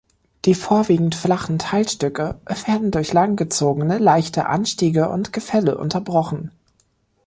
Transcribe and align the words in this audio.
Die 0.45 0.55
vorwiegend 0.55 1.13
flachen 1.13 1.59
Teilstücke 1.59 2.41
werden 2.65 2.89
durch 2.89 3.13
langgezogene 3.13 3.99
leichte 3.99 4.47
Anstiege 4.47 5.09
und 5.09 5.31
Gefälle 5.31 5.77
unterbrochen. 5.77 6.49